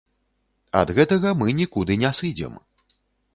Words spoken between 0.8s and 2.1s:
гэтага мы нікуды